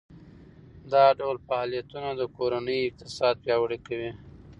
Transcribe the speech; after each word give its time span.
دا 0.91 1.05
ډول 1.19 1.37
فعالیتونه 1.47 2.09
د 2.15 2.21
کورنۍ 2.37 2.79
اقتصاد 2.89 3.35
پیاوړی 3.43 3.79
کوي. 3.87 4.11